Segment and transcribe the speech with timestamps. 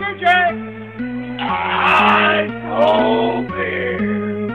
[0.00, 0.24] DJ.
[1.38, 4.46] I told beer.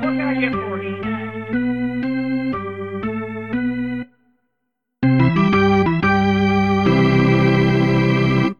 [0.00, 0.94] What can I get for you?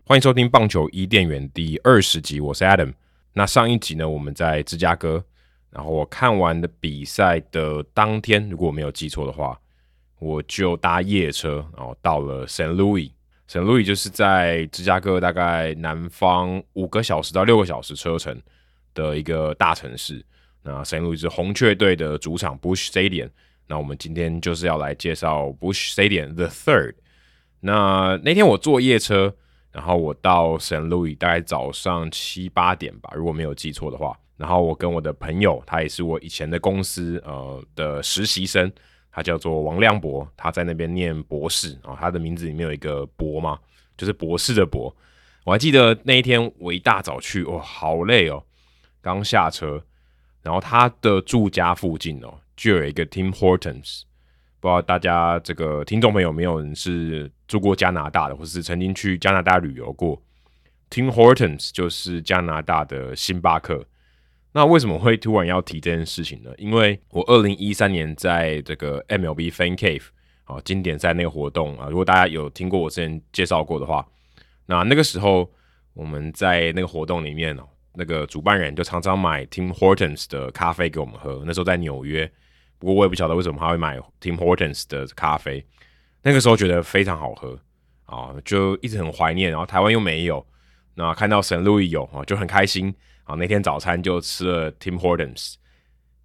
[0.05, 2.93] 欢迎收听棒球伊甸园第二十集，我是 Adam。
[3.33, 5.25] 那上一集呢，我们在芝加哥，
[5.71, 9.59] 然后我看完的比赛的当天，如果我没有记错的话，
[10.19, 13.13] 我就搭夜车，然后到了 Saint Louis。
[13.49, 18.41] Saint Louis 就是在芝加哥大概南方五个小时到六个小时车程
[18.95, 20.25] 的一个大城市。
[20.63, 23.31] 那 Saint Louis 是红雀队的主场 Bush Stadium。
[23.67, 26.95] 那我们今天就是要来介绍 Bush Stadium the Third。
[27.61, 29.35] 那那天我坐夜车。
[29.75, 34.17] 然后我到 Saint Louis 大概早上七八点吧，如果没有记错的话。
[34.37, 38.71] 然后我跟我的朋友，他也是我以前的公司呃的实习生，
[39.17, 41.97] 他叫做王亮博，他在那边念博士啊、哦。
[42.01, 43.57] 他的名字里面有一个博嘛，
[43.97, 44.93] 就是博士的博。
[45.45, 48.43] 我还记得那一天我一大早去，哇，好累哦，
[49.01, 49.81] 刚下车，
[50.43, 54.03] 然后他的住家附近哦就有一个 Tim Hortons。
[54.59, 60.21] 不知道大家这个听众朋友有没有人是住过加拿大的，或是曾经去加拿大旅游过
[60.91, 63.87] ？Tim Hortons 就是加拿大的星巴克。
[64.57, 66.51] 那为什么会突然要提这件事情呢？
[66.57, 70.05] 因为我二零一三年在这个 MLB Fan Cave
[70.45, 74.07] 啊经典赛那个活动啊，如果大家有听过我之前介绍过的话，
[74.67, 75.51] 那那个时候
[75.93, 81.43] 我们在那个活动里面哦，那个主办人就常常买 Tim Hortons 的咖啡给我们喝。
[81.45, 82.31] 那时候在纽约。
[82.79, 85.65] 不过我也不晓得为什么他会买 Tim Hortons 的咖啡，
[86.23, 87.59] 那个时候觉得非常好喝
[88.05, 89.51] 啊，就一直很怀念。
[89.51, 90.47] 然后台湾又没有，
[90.95, 92.95] 那看到神路易有啊，就很开心
[93.25, 93.35] 啊。
[93.35, 95.55] 那天早餐就吃了 Tim Hortons，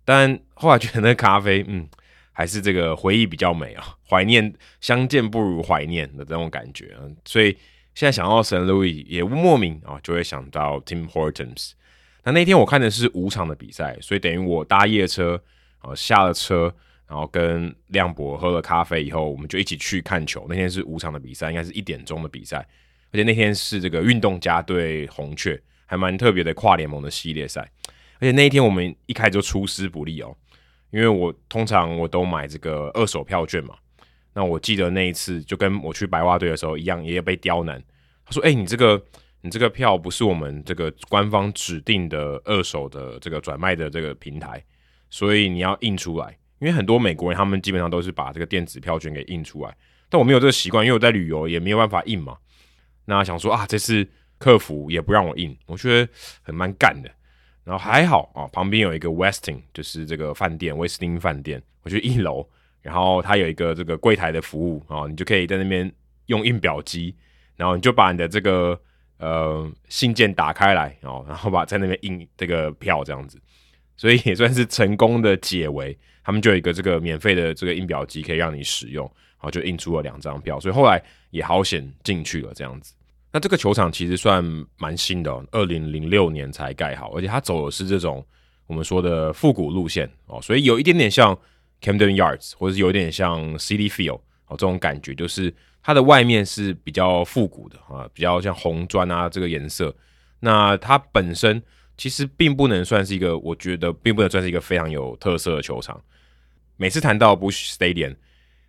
[0.06, 1.88] 但后来觉得那咖啡，嗯，
[2.32, 7.02] 还是这个回忆比较美啊，怀念相见不如怀念的这种感觉啊。
[7.26, 7.58] 所以
[7.96, 11.72] 现在想到 San Louis 也莫名啊，就会想到 Tim Hortons。
[12.24, 15.42] 那那天我看的是五场的比赛，所以等于我搭夜车。
[15.82, 16.64] 哦，下了车，
[17.08, 20.46] 然后跟亮博喝了咖啡以后，我们就一起去看球。
[20.50, 22.58] 那天是五场的比赛，应该是一点钟的比赛，
[23.14, 25.58] 而且那天是这个运动家对红雀，
[25.90, 27.62] 还蛮特别的跨联盟的系列赛。
[28.20, 30.36] 而且那一天我们一开就出师不利哦，
[30.92, 33.74] 因为我通常我都买这个二手票券嘛。
[34.34, 37.82] 那我记得那一次就跟我去白袜队的时候一样，也有被刁难。
[38.24, 39.04] 他说：“哎、你这个
[39.42, 44.64] 你这个票不是我们这个官方指定的二手的这个转卖的这个平台。”
[45.10, 49.76] 所以你要印出来，因为很多美国人他们基本上都是把这个电子票券给印出来，
[50.08, 52.38] 但我没有这个习惯，因为我在旅游也没有办法印嘛。
[53.06, 54.08] 那想说啊，这次
[54.40, 56.12] 客服也不让我印，我觉得
[56.42, 57.12] 很蛮干的。
[57.64, 62.44] 然后还好啊，旁边有一个 Westin，就是这个饭店，威斯汀饭店，我去一楼，
[62.82, 65.92] 然后它有一个这个柜台的服务啊，你就可以在那边
[66.26, 67.16] 用印表机，
[67.56, 68.80] 然后你就把你的这个
[69.18, 73.40] 呃信件打开来哦，然后把在那边印这个票这样子。
[73.96, 82.94] 所以也算是成功的解围，他们就有一个这个免费的这个印表机可以让你使用，然后就印出了两张票，所以后来也好险进去了这样子。
[83.32, 84.44] 那这个球场其实算
[84.78, 88.26] 蛮新的哦，二零零六年才盖好，而且它走的是这种
[88.68, 91.38] 我们说的复古路线哦，所以有一点点像
[91.82, 99.96] Camden Yards，或者是有一点像 Citi Field 哦，这种感觉就是它的外面是比较复古的啊，比较像红砖啊这个颜色，
[100.40, 101.62] 那它本身。
[102.02, 106.02] 其实并不能算是一个，我觉得并不能算是一个非常有特色的球场。
[106.78, 108.16] 每次谈到 Bush Stadium，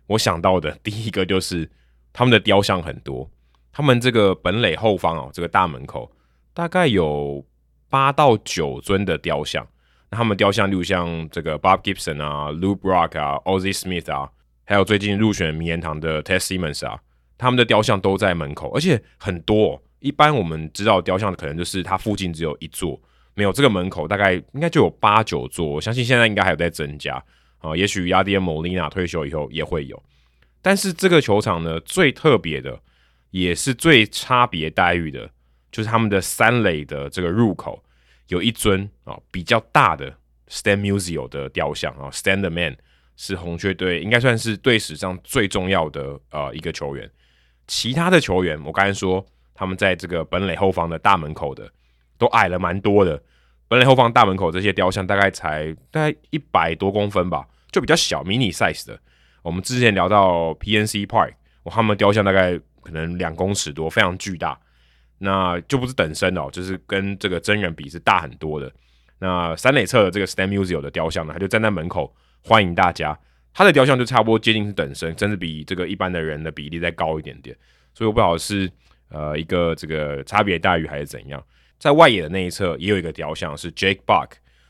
[0.05, 1.71] 我想到的 第一个就是
[2.11, 3.31] 他们的雕像很多。
[3.71, 6.11] 他们这个本垒后方哦，这个大门口
[6.53, 7.45] 大概有
[7.89, 9.65] 八到九尊的雕像。
[10.09, 14.29] 那他们雕像，例如像这个 Bob Gibson 啊、Lou Brock 啊、Ozzie Smith 啊，
[14.65, 16.99] 还有最近入选名人堂的 Ted Simmons 啊，
[17.37, 19.81] 他们的雕像都在门口，而且很多哦。
[19.99, 22.99] 一般我们知道雕像的可能就是它附近只有一座。
[23.33, 27.23] 没有这个门口，大概应该就有八九座，我相信现在应该还有在增加
[27.59, 27.73] 啊。
[27.73, 30.03] 也许亚迪恩·莫利纳退休以后也会有。
[30.61, 32.77] 但是这个球场呢，最特别的，
[33.31, 35.29] 也是最差别待遇的，
[35.71, 37.83] 就是他们的三垒的这个入口
[38.27, 40.15] 有一尊啊比较大的
[40.47, 42.77] Stan Musial 的雕像啊，Stan the Man
[43.17, 47.09] 是红雀队应该算是队史上最重要的呃一个球员。
[47.67, 51.69] 其他的球员，我刚才说他们在这个本垒后方的大门口的。
[52.17, 53.19] 都矮了蛮多的，
[53.67, 58.99] 本垒后方大门口这些雕像大概才大概一百多公分吧，就比较小迷你 size 的。
[59.41, 61.33] 我们之前聊到 PNC Park，
[61.63, 64.59] 我他们雕像大概可能两公尺多，非常巨大。
[65.17, 68.71] 那就不是等身哦，就是跟这个真人比是大很多的。
[69.19, 72.13] 那三垒侧的这个 Stan Musial 的雕像呢，他就站在门口
[72.43, 73.17] 欢迎大家。
[73.53, 77.55] 他的雕像就差不多接近是等身，甚至比这个一般的人的比例再高一点点。
[77.93, 78.71] 所以我不知道是。
[79.13, 81.43] 呃，一个这个差别待遇还是怎样？
[81.77, 84.29] 在外野的那一侧也有一个雕像，是 Jake Buck。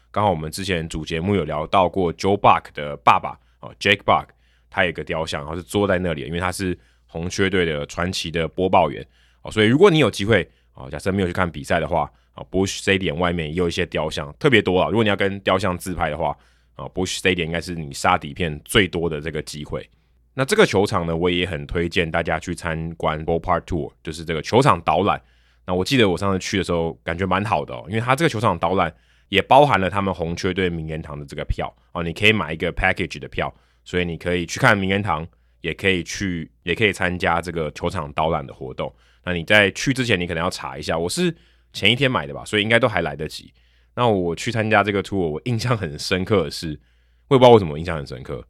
[0.10, 4.30] 刚好我们之前主节目有聊到过 Joe Buck 的爸爸哦，Jake Buck，
[4.68, 6.76] 他有一个雕像，然后是坐在那里，因为他是
[7.12, 9.06] 红雀队的传奇的播报员
[9.42, 9.52] 哦。
[9.52, 14.88] 所以如果你有机会哦，假设没有去看比赛的话啊，Bush Stadium 外面也有一些雕像，特别多啊。
[14.88, 16.36] 如果你要跟雕像自拍的话
[16.76, 19.88] 啊，Bush Stadium 应该是你杀底片最多的这个机会。
[20.34, 25.22] 那这个球场呢，我也很推荐大家去参观 Ballpark Tour，就是这个球场导览。
[25.68, 28.92] 那我记得我上次去的时候，感觉蛮好的哦，因为它这个球场导览
[29.28, 33.54] 也包含了他们红雀队名人堂的这个票哦，你可以买一个 package 的票，
[33.84, 35.28] 所以你可以去看名人堂，
[35.62, 38.94] 也可以去，也可以参加这个球场导览的活动。
[39.24, 41.36] 那你在去之前，你可能要查一下，我是
[41.74, 43.54] 前一天买的吧，所以应该都还来得及。
[43.96, 46.80] 那我去参加这个 tour，我印象很深刻的是，
[47.28, 48.44] 我也不知道为什么印象很深刻。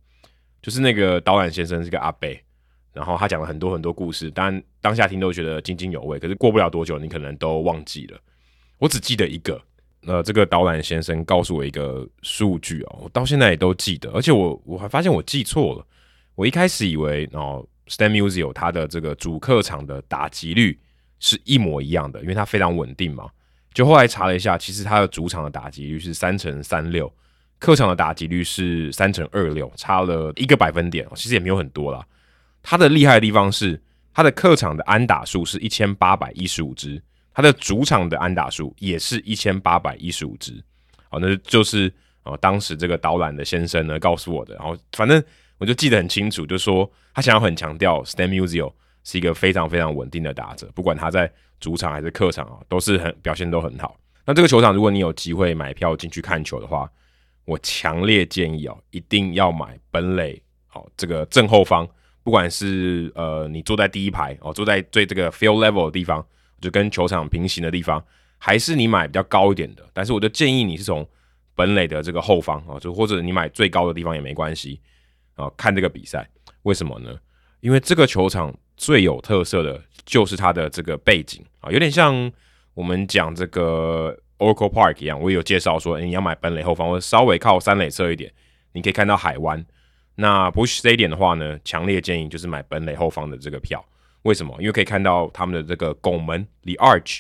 [0.62, 2.30] 就是那个导览先生是个阿伯，
[2.94, 6.20] 然后他讲了很多很多故事，当当下听都觉得津津有味。
[6.20, 8.20] 可是过不了多久，你可能都忘记了。
[8.78, 9.62] 我只记得一个，
[10.06, 15.86] 呃，这个导览先生告诉我一个数据哦，我到现在也都记得，而且我我还发现我记错了。
[16.42, 20.80] 我一开始以为哦，Stan Musial 他的这个主客场的打击率
[21.20, 23.30] 是一模一样的，因为他非常稳定嘛。
[23.76, 27.14] 就后来查了一下，其实他的主场的打击率是三成三六。
[27.60, 32.04] 客场的打击率是三成二六，差了一个百分点，其实也没有很多啦。
[32.64, 33.80] 他的厉害的地方是，
[34.12, 37.00] 他的客场的安打数是一千八百一十五支，
[37.36, 40.60] 他的主场的安打数也是一千八百一十五支。
[41.08, 44.56] 好，那就是呃当时这个导览的先生呢告诉我的。
[44.56, 45.24] 然后反正
[45.62, 48.74] 我就记得很清楚，就是说他想要很强调，Stan Musial
[49.04, 53.96] 是一个非常非常稳定的打者，不管他在主场还是客场啊，都是很表现都很好。
[54.26, 56.90] 那这个球场，如果你有机会买票进去看球的话，
[57.46, 60.42] 我强烈建议哦，一定要买本垒
[60.74, 61.88] 哦，这个正后方，
[62.24, 66.26] 不管是呃你坐在第一排哦，坐在最这个 field level 的地方，
[66.60, 68.04] 就跟球场平行的地方，
[68.40, 71.08] 还是你买比较高一点的，但是我就建议你是从
[71.54, 74.82] 本垒的这个后方哦，就或者你买最高的地方也没关系
[75.36, 76.30] 啊，看这个比赛，
[76.64, 77.18] 为什么呢？
[77.60, 82.32] 因为这个球场最有特色的就是它的这个背景啊，有点像
[82.74, 84.18] 我们讲这个。
[84.42, 88.34] Oracle Park 一样，我有介绍说，欸，你要买本垒后方，或者稍微靠三垒侧一点，
[88.72, 89.64] 你可以看到海湾。
[90.16, 93.86] 那 Bush Stadium 的话呢，强烈建议就是买本垒后方的这个票。
[94.24, 94.56] 为什么？
[94.58, 97.20] 因为可以看到他们的这个拱门，The Arch，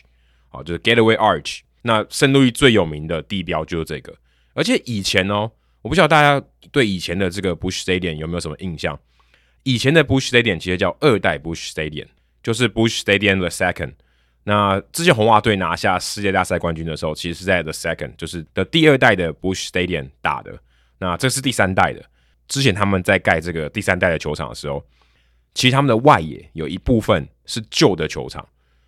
[0.49, 1.59] 啊，就是 Getaway Arch。
[1.83, 4.15] 那圣路易最有名的地标就是这个。
[4.55, 8.99] 而且以前哦，我不知道大家对以前的这个 Bush Stadium 有没有什么印象？
[9.63, 12.07] 以前的 Bush Stadium 其实叫二代 Bush Stadium，
[12.41, 13.93] 就是 Bush Stadium the Second。
[14.43, 20.59] 那之前红袜队拿下世界大赛冠军的时候，其实是在 The Second，就是的第二代的 Bush Stadium 打的。
[20.97, 22.03] 那这是第三代的。
[22.47, 24.83] 之前他们在盖这个第三代的球场的时候，
[25.53, 28.47] 其实他们的外野有一部分是旧的球场，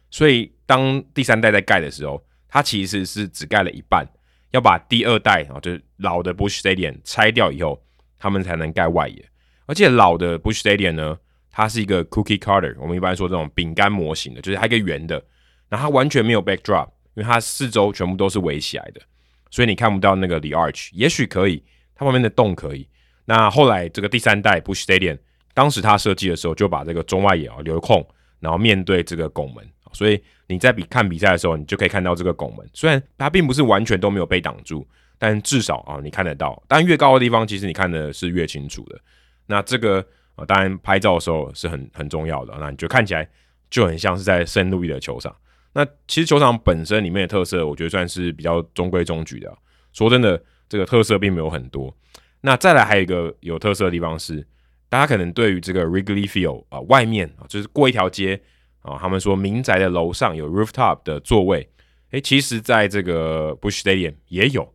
[0.09, 4.07] 所以当第三代在盖的时候，它其实是只盖了一半，
[4.53, 7.83] 要把第二代啊，就是老的 Bush Stadium 拆掉以后，
[8.17, 9.29] 他们才能盖外野。
[9.65, 11.17] 而且老的 Bush Stadium 呢，
[11.49, 15.21] 它是一个 Cookie Cutter，我们一般说这种饼干模型的，就是它一个圆的。
[15.69, 19.01] 然后它完全没有 backdrop，因为它四周全部都是围起来的，
[19.49, 20.89] 所以你看不到那个 the arch。
[20.93, 21.63] 也许可以，
[21.95, 22.87] 它旁边的洞可以。
[23.25, 25.17] 那后来这个第三代 Bush Stadium，
[25.55, 28.07] 当时它设计的时候就把这个中外野啊留空，
[28.39, 30.21] 然后面对这个拱门，所以
[30.53, 32.65] 你在比看比赛的时候，你就可以看到这个拱门。
[32.73, 36.61] 虽然它并不是完全都没有被挡住，但至少啊你看得到。
[36.67, 38.99] 但越高的地方，其实你看的是越清楚的。
[39.47, 40.05] 那这个
[40.35, 43.27] 啊当然拍照的时候是很很重要的，那你就看起来
[43.69, 45.35] 就很像是在圣路易的球场。
[45.73, 49.51] 那其实球场本身里面的特色，我觉得算是比较中规中矩的。
[49.91, 51.95] 说真的，这个特色并没有很多。
[52.41, 54.45] 那再来还有一个有特色的地方是，
[54.89, 58.39] 大家可能对于这个 Wrigley Field 啊，外面啊，就是过一条街
[58.83, 61.67] 啊，他们说民宅的楼上有 rooftop 的座位，
[62.11, 64.71] 诶，其实在这个 Bush Stadium 也有，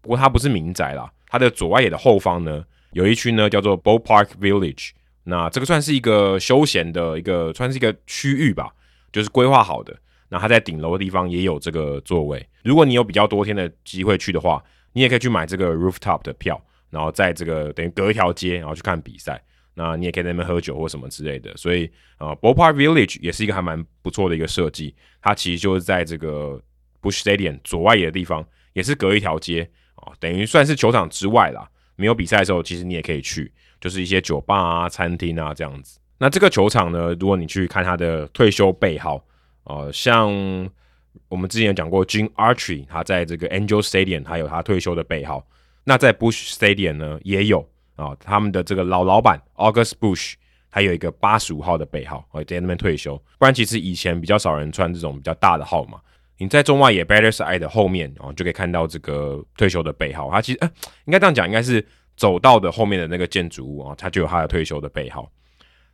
[0.00, 4.90] 不过它不是民宅啦，它的左外野的后方呢，有一区呢叫做 Ballpark Village，
[5.22, 8.74] 那这个算是一个休闲的一个，算是一个区域吧，
[9.12, 9.96] 就是规划好的。
[10.28, 12.44] 那它在顶楼的地方也有这个座位。
[12.64, 14.60] 如果你有比较多天的机会去的话，
[14.92, 19.40] 你也可以去买这个 rooftop 的票，然后在这个等于隔一条街，然后去看比赛。
[19.74, 21.54] 那你也可以在那边喝酒或什么之类的。
[21.56, 24.94] 所以啊，呃，Ballpark Village 也是一个还蛮不错的一个设计。
[25.20, 26.60] 它其实就是在这个
[27.02, 31.68] Bush Stadium 左外野的地方，也是隔一条街啊，等于算是球场之外啦。
[31.96, 35.98] 没有比赛的时候，其实你也可以去，就是一些酒吧啊、餐厅啊这样子。
[36.18, 39.24] 那这个球场呢，如果你去看它的退休背号。
[39.66, 40.30] 呃，像
[41.26, 45.42] 我们之前有讲过，Gene Autry 他在这个 Angel Stadium 还有他退休的背号。
[45.84, 47.66] 那在 Bush Stadium 呢也有
[47.96, 50.34] 啊，他们的这个老老板 August Bush，
[50.70, 53.16] 他有一个八十五号的背号，哦，在那边退休。
[53.38, 56.00] 不然其实以前比较少人穿这种比较大的号码。
[56.36, 60.28] 你在中外野 batter's eye 的后面哦，就可以看到这个退休的背号。
[60.30, 60.70] 他其实呃，
[61.04, 61.86] 应该这样讲，应该是
[62.16, 65.30] 走道的后面的那个建筑物啊，他就有他的退休的背号。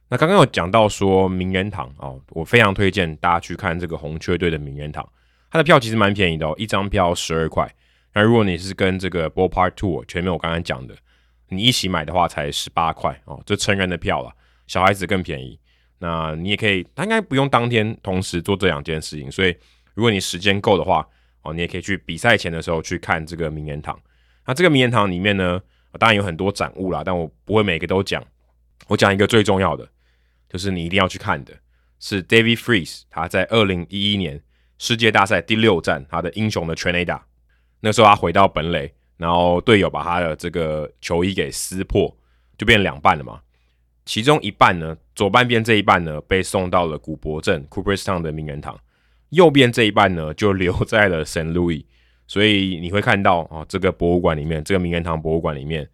[0.09, 5.07] 那刚刚有讲到说名人堂哦，我非常推荐大家去看这个红雀队的名人堂。
[5.50, 7.71] 它的票其实蛮便宜的哦，一张票十二块。
[8.14, 10.97] 那如果你是跟这个 Ballpark Tour 前面我刚刚讲的，
[11.50, 14.33] 你一起买的话才十八块哦，这成人的票了，
[14.66, 15.59] 小孩子更便宜。
[15.99, 19.54] 那你也可以，他应该不用当天同时做这两件事情，所以
[19.92, 21.07] 如果你时间够的话
[21.42, 24.00] 哦，你也可以去比赛前的时候去看这个名人堂。
[24.47, 25.61] 那这个名人堂里面呢，
[25.99, 28.25] 当然有很多展物啦，但我不会每个都讲，
[28.88, 29.87] 我讲一个最重要的。
[30.49, 31.54] 就是你一定要去看的，
[32.00, 34.42] 是 David Freese，他在二零一一年
[34.78, 37.25] 世界大赛第六站，他的英雄的全垒打，
[37.80, 42.16] 那时候他回到本垒，然后队友把他的这个球衣给撕破，
[42.58, 43.40] 就变两半了嘛。
[44.04, 48.80] 其中一半呢，左半边这一半呢，被送到了古柏镇 Cooperstown 的名人堂，
[49.28, 51.52] 右边这一半呢，就留在了 St.
[51.52, 51.84] Louis。
[52.26, 55.88] 所以你会看到啊，这个博物馆里面，这个名人堂博物馆里面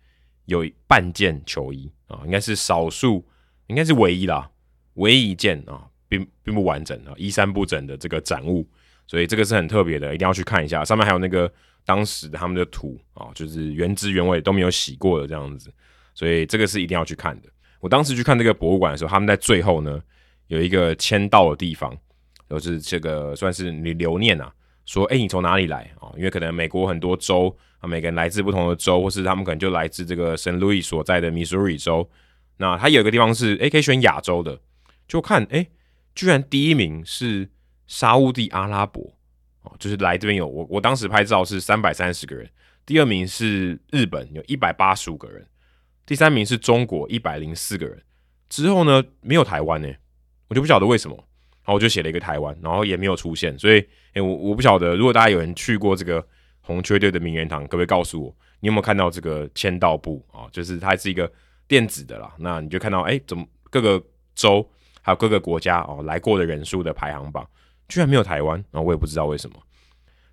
[0.44, 3.26] 有半件球衣啊，应该是少数。
[3.68, 4.48] 应该是唯一啦，
[4.94, 8.64] 唯一一件啊，并并不完整啊，衣衫不整的这个展物，
[9.08, 10.84] 所以这个是很特别的，一定要去看一下。
[10.84, 11.52] 上面还有那个
[11.86, 15.72] 当时他们的土啊，就是原汁原味都没有洗过的这样子，
[16.14, 17.48] 所以这个是一定要去看的。
[17.80, 20.02] 我当时去看这个博物馆的时候，他们在最后呢
[20.48, 21.96] 有一个签到的地方，
[22.50, 24.52] 就是这个算是你留念啊，
[24.84, 26.10] 说哎、你从哪里来啊？
[26.16, 32.08] 因为可能美国很多州啊，每个人来自不同的州，或是他们可能就来自这个圣路易所在的密苏里州。
[32.56, 34.58] 那他有一个地方是，诶，可以选亚洲的，
[35.06, 35.68] 就看，诶，
[36.14, 37.50] 居然第一名是
[37.86, 39.14] 沙乌地阿拉伯，
[39.78, 42.48] 就是来这边有我，我当时拍照是三百三十个人，
[42.84, 45.46] 第二名是日本，有一百八十五个人，
[46.04, 48.02] 第三名是中国，一百零四个人，
[48.48, 49.88] 之后呢，没有台湾呢，
[50.48, 56.26] 我就不晓得为什么，然后我就写了一个台湾，然后也没有出现，所以，诶，我我不晓得，如果大家有人去过这个
[56.60, 60.48] 红雀队的名人堂，可不可以告诉我，你有没有看到这个签到簿啊？
[60.52, 61.30] 就是它是一个。
[61.68, 64.00] 电子的啦，那你就看到，哎、欸，怎么各个
[64.36, 64.64] 州
[65.02, 67.44] 还有各个国家哦来过的人数的排行榜，
[67.88, 69.56] 居然没有台湾，然后我也不知道为什么。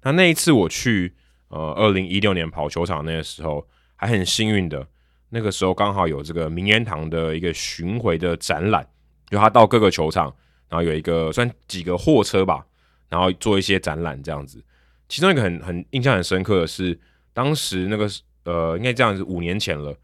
[0.02, 1.14] 那那一次我去，
[1.50, 4.88] 呃，二零一六年跑球场那个时候，还很幸运的，
[5.30, 8.88] 那个时候刚好有这个名人堂的一个巡回的展览，
[9.30, 10.26] 就他到各个球场，
[10.70, 12.66] 然后有一个算几个货车吧，
[13.10, 14.64] 然后做一些展览这样子。
[15.08, 17.00] 其中一个很很印象很深刻的是，
[17.34, 18.10] 当时那个
[18.46, 19.96] 呃，应该这样子五年前了。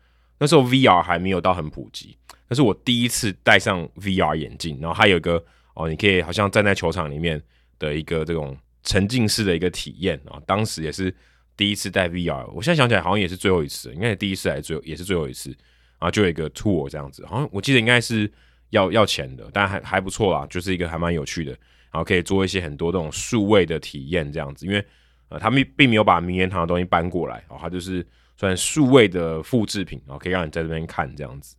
[0.42, 5.44] 那时候 VR 还没有到很普及，那是我第一次戴上 VR 眼镜，然后还有一个
[5.80, 7.42] 哦，你可以好像站在球场里面
[7.80, 10.42] 的一个这种沉浸式的一个体验啊。
[10.46, 11.14] 当时也是
[11.56, 15.56] 第一次戴 VR，我现在想起来好像也是最后一次，应该是第一次还是最后也是最后一次
[15.98, 18.30] 啊，就有一个 tour 这样子，好像我记得应该是
[18.72, 21.52] 要要钱的，但还还不错啦，就是一个还蛮有趣的，
[21.92, 24.86] 然后可以做一些很多这种数位的体验这样子，因为
[25.30, 28.06] 呃他们并没有把名人堂的东西搬过来哦，他就是。
[28.40, 31.58] 算数位的复制品啊，可以让你在这边看这样子。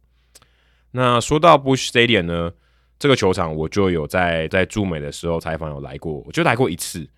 [0.92, 2.50] 那说到 Bush Stadium 呢，
[3.00, 7.08] 这个球场我就有在在驻美的时候采访有来过，我就来过一次，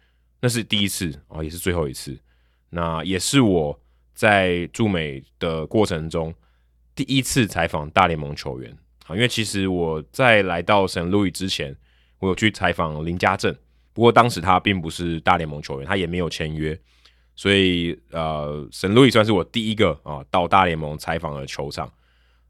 [0.40, 2.16] 那是第一次啊，也是最后一次。
[2.70, 3.78] 那也是我
[4.14, 6.32] 在驻美的过程中
[6.94, 8.70] 第一次采访大联盟球员
[9.06, 11.76] 啊，因为其实我在来到圣路易之前，
[12.20, 13.52] 我有去采访林家正，
[13.92, 16.78] 不过当时他并不是大联盟球员，他也没有签约。
[17.34, 21.92] 所以，呃，圣路易算是我第一个啊到大联盟采访的球场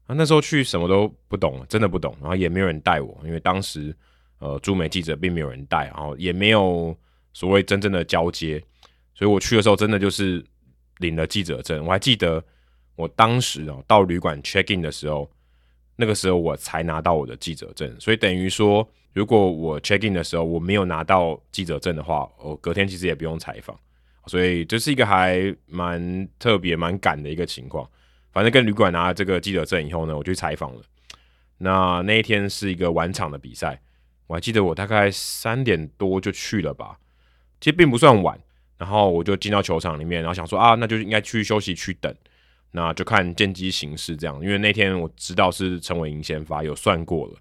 [0.05, 0.15] 啊。
[0.15, 3.95] 那时候去什么都不懂，真的不懂，然后也没有人带我，因为当时
[4.39, 6.95] 呃驻美记者并没有人带，然后也没有
[7.33, 8.61] 所谓真正的交接，
[9.13, 10.43] 所以我去的时候真的就是
[10.99, 11.85] 领了记者证。
[11.85, 12.43] 我还记得
[12.95, 15.29] 我当时哦到旅馆 check in 的时候，
[15.95, 23.77] 那个时候我才拿到我的记者证，所以等于说，如果我 check in 的时候我没有拿到记者证的话，我隔天其实也不用采访。
[24.27, 27.89] 所以这是一个还蛮特别、蛮赶的一个情况。
[28.33, 30.81] 反正跟旅馆拿了这个记者证以后呢，我就去采访了。
[31.59, 33.79] 那那一天是一个晚场的比赛，
[34.27, 36.97] 我还记得我大概三点多就去了吧，
[37.61, 38.37] 其实并不算晚。
[38.75, 42.13] 然后我就进到球场里面，然后想说啊，那就应该去休息区等，
[42.71, 44.35] 那就看见机行事这样。
[44.43, 47.35] 因为那天我知道是陈伟殷先发，有算过了，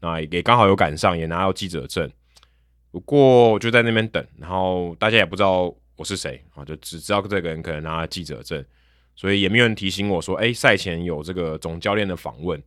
[0.00, 2.10] 那也刚好有赶上，也拿到记者证。
[2.90, 5.72] 不过我就在那边等，然后大家也不知道。
[5.96, 6.64] 我是谁啊？
[6.64, 8.64] 就只知道这个人可能拿了记者证，
[9.20, 12.58] 所以也没有人提醒我说，哎、赛前有这个总教练的访问。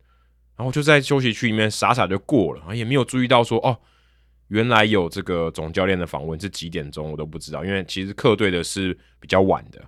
[0.54, 3.76] 然后就在休息区里面傻傻就过了，也没有注意到说，哦，
[4.46, 7.64] 原来有这个总教练的访问是几点钟，我都不知道。
[7.64, 9.82] 因为其实客队的是比较晚的，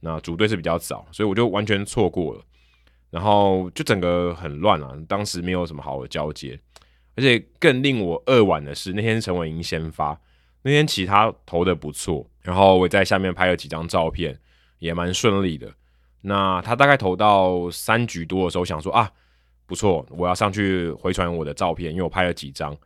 [0.00, 2.42] 那主队是比较早，所以我就完全错过了。
[3.10, 6.58] 然后就整个很乱啊，当时没有什么好的交接，
[7.14, 10.20] 而且更令我扼腕的是那天陈伟英先发，
[10.62, 14.36] 那天其他投的不错，然后我在下面拍了几张照片，
[14.80, 15.72] 也蛮顺利的。
[16.20, 19.10] 那他大概投到三局多的时候，想说啊，
[19.66, 22.76] 不错，我要上去回传我的照片，因为我拍了几张，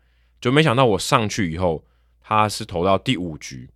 [0.41, 1.83] 就没想到我上去以后，
[2.21, 3.69] 他是投到第五局，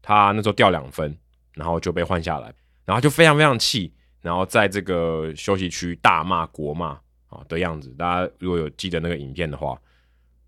[0.00, 1.16] 他那时候掉两分，
[1.54, 2.54] 然后就被换下来，
[2.84, 6.90] 然后就非常非常气，然后在这个休息区大骂国骂
[7.28, 7.88] 啊的样子。
[7.98, 9.76] 大家如果有记得那个影片的话，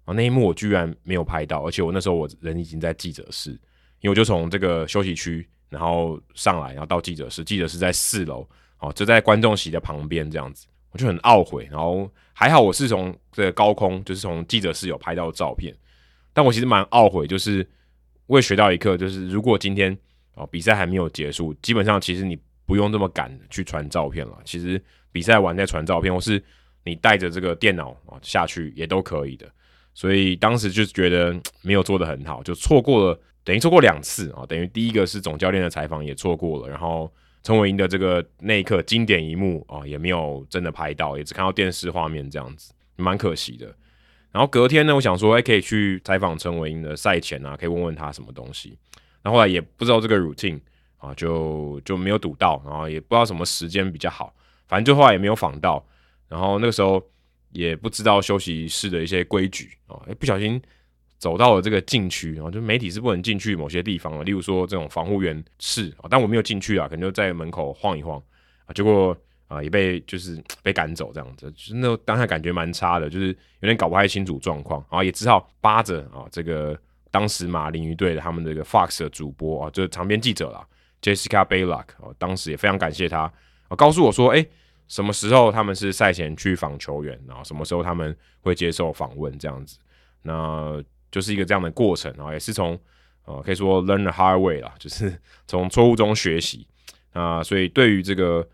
[0.05, 3.51] 啊，那一幕我居然没有拍到，而且我那时候我人已经在记者室，
[4.01, 5.49] 因为我就从这个休息区。
[5.69, 11.67] 然后上来，然后到记者室，记者室在四楼，哦，就在观众席的旁边这样子，我就很懊悔。
[11.71, 15.75] 然后还好我是从这个高空，就是从记者室有拍到照片，
[16.33, 17.67] 但我其实蛮懊悔，就是
[18.27, 19.97] 我也学到一课，就是如果今天
[20.35, 24.39] 哦比赛还没有结束，基本上其实你不用这么赶去传照片了。
[24.45, 24.81] 其实
[25.11, 26.43] 比赛完再传照片，或是
[26.85, 29.51] 你带着这个电脑啊下去也都可以的。
[29.93, 33.21] 所以当时就觉得没有做得很好，就错过了。
[33.45, 43.67] 等于错过两次啊，等于第一个是总教练的采访也错过了，然后陈伟殷的这个那一刻经典一幕啊也没有真的拍到，也只看到电视画面这样子，蛮可惜的。
[44.33, 48.77] 然后隔天呢，我想说，哎，可以去采访陈伟殷的赛前啊，可以问问他什么东西。
[49.23, 50.59] 然后后来也不知道这个 routine
[50.97, 54.35] 啊，就就没有赌到，然后也不知道什么时间比较好，
[54.67, 55.87] 反正就后来也没有访到。
[56.29, 57.01] 然后那个时候
[57.53, 60.61] 也不知道休息室的一些规矩啊，哎，不小心。
[61.25, 68.23] 走到了这个禁区，然后就媒体是不能进去某些地方的，例如说这种防护员室啊，但我没有进去啊，可能就在门口晃一晃
[68.67, 69.17] 啊，结果
[69.49, 73.29] 啊也被就是被赶走这样子，就是那当下感觉蛮差的，就是
[73.61, 76.79] 有点搞不太清楚状况，然后也只好扒着啊这个
[77.11, 80.67] 当时马林鱼队的他们的一个 Fox 的主播啊，就是长篇记者啦
[81.01, 83.21] ，Jessica Baylock 啊，当时也非常感谢他
[83.69, 84.47] 啊，告诉我说，哎，
[84.89, 89.79] 什么时候他们是赛前去访球员，然后什么时候他们会接受访问这样子，
[90.21, 90.85] 那。
[91.15, 92.77] 就是一个这样的过程啊，也是从
[93.25, 95.17] 呃可以说 learn the hard way 啦， 就是
[95.47, 96.67] 从错误中学习
[97.13, 98.45] 啊，所以对于这个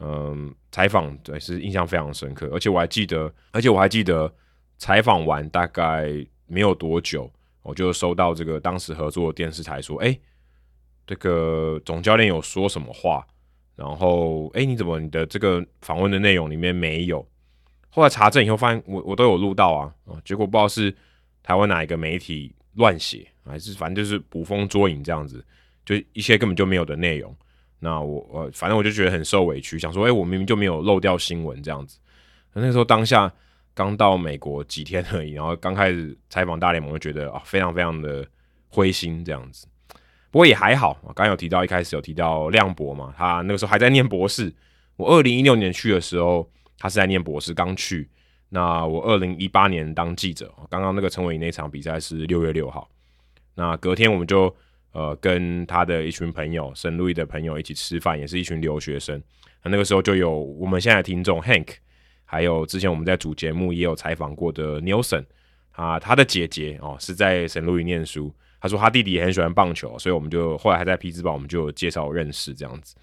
[0.00, 4.32] 嗯采访对是印象非常深刻，而且我还记得，而且我还记得
[4.78, 6.08] 采访完大概
[6.46, 10.18] 没有多久，我就收到这个当时合作的电视台说，哎，
[11.06, 13.26] 这个总教练有说什么话，
[13.74, 17.28] 然后哎你怎么你的这个访问的内容里面没有？
[17.90, 19.92] 后来查证以后发现我我都有录到，啊
[20.24, 20.96] 结果不知道是。
[21.46, 25.42] 台湾哪一个媒体乱写，还是反正就是捕风捉影这样子，
[25.84, 27.32] 就一些根本就没有的内容。
[27.78, 32.00] 那我我反正我就觉得很受委屈，想说，哎、我明明就没有漏掉新闻这样子。
[32.52, 33.32] 那时候当下
[33.74, 38.26] 刚到美国几天而已，然后刚开始采访大联盟，就觉得啊，非常非常的
[38.66, 39.68] 灰心这样子。
[40.32, 44.52] 不过也还好，刚刚有提到一开始有提到亮博嘛，他那个时候还在念博士。
[44.96, 48.08] 我二零一六年去的时候，他是在念博士，刚去。
[48.48, 52.88] 那我二零一八年当记者，刚刚那个陈伟那场比赛是六月六号。
[53.56, 54.54] 那隔天我们就
[54.92, 59.20] 呃跟他的一群朋友，圣路易的朋友一起吃饭，也是一群留学生。
[59.64, 61.74] 那那个时候就有我们现在听众 Hank，
[62.24, 65.24] 还有之前我们在主节目也有采访过的 Nelson
[65.72, 68.32] 啊，他的姐姐哦是在圣路易念书。
[68.60, 72.94] 他说他弟弟也很喜欢棒球，所以我们就后来还在匹兹堡，我们就介绍认识这样子。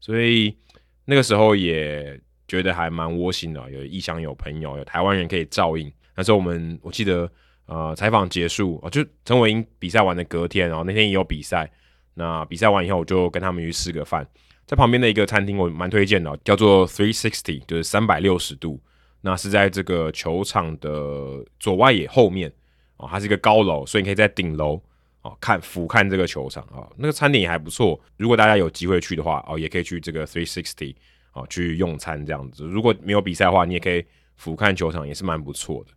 [0.00, 0.56] 所以
[1.04, 2.20] 那个时候也。
[2.48, 5.92] 觉得还蛮窝心的，有异乡有朋友，有台湾人可以照应。
[6.16, 7.30] 那时候我们我记得，
[7.66, 11.70] 呃，采访结束哦，就陈伟英比赛完的隔天，然后那天也有比赛。
[12.14, 14.26] 那比赛完以后，我就跟他们去吃个饭，
[14.66, 18.80] 在旁边的一个餐厅，我蛮推荐的，叫做 Three Sixty，就是三百六十度。
[19.20, 22.52] 那是在这个球场的左外野后面
[22.96, 24.82] 哦，它是一个高楼，所以你可以在顶楼
[25.22, 26.88] 哦看俯瞰这个球场啊。
[26.96, 30.96] 那个餐点也还不错，如果大家有机会去的话哦，也可以去这个 Three Sixty。
[31.38, 34.04] 哦，去用餐这样子，如果没有比赛的话，你也可以
[34.36, 35.90] 俯瞰球场，也是蛮不错的，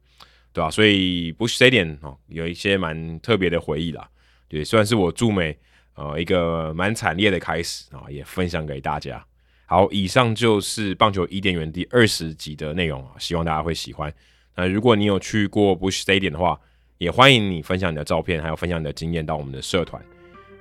[0.53, 0.69] 对吧、啊？
[0.69, 4.07] 所以 Bush Stadium 哦，有一些蛮特别的回忆啦。
[4.47, 5.57] 对，算是我驻美
[5.95, 9.23] 呃一个蛮惨烈的开始啊、也分享给大家。
[9.65, 14.13] 好，以上就是棒球伊甸园第二十集的内容啊，希望大家会喜欢。
[14.55, 16.59] 那如果你有去过 Bush Stadium 的话，
[16.97, 20.03] 也欢迎你分享你的照片，还有分享你的经验到我们的社团。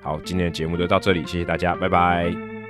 [0.01, 2.60] 好，今天的节目就到这里，谢谢大家，拜拜。